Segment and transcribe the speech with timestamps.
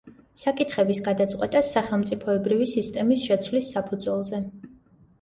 [0.43, 4.47] საკითხების გადაწყვეტას სახელმწიფოებრივი სისტემის შეცვლის საფუძველზე.